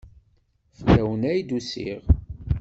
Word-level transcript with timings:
Fell-awen 0.77 1.21
ay 1.31 1.39
d-usiɣ. 1.43 2.03